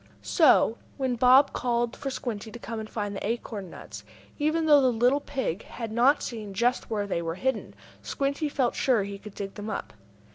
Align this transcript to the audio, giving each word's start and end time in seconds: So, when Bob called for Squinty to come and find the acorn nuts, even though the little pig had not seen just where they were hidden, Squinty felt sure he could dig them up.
So, 0.23 0.79
when 0.97 1.13
Bob 1.15 1.53
called 1.53 1.95
for 1.95 2.09
Squinty 2.09 2.49
to 2.51 2.57
come 2.57 2.79
and 2.79 2.89
find 2.89 3.15
the 3.15 3.23
acorn 3.23 3.69
nuts, 3.69 4.03
even 4.39 4.65
though 4.65 4.81
the 4.81 4.91
little 4.91 5.19
pig 5.19 5.61
had 5.65 5.91
not 5.91 6.23
seen 6.23 6.55
just 6.55 6.89
where 6.89 7.05
they 7.05 7.21
were 7.21 7.35
hidden, 7.35 7.75
Squinty 8.01 8.49
felt 8.49 8.73
sure 8.73 9.03
he 9.03 9.19
could 9.19 9.35
dig 9.35 9.53
them 9.53 9.69
up. 9.69 9.93